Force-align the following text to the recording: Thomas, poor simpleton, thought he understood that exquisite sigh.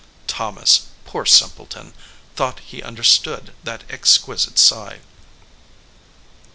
Thomas, 0.25 0.87
poor 1.05 1.27
simpleton, 1.27 1.93
thought 2.35 2.57
he 2.61 2.81
understood 2.81 3.53
that 3.63 3.83
exquisite 3.87 4.57
sigh. 4.57 5.01